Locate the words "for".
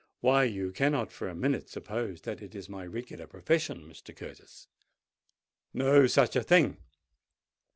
1.11-1.27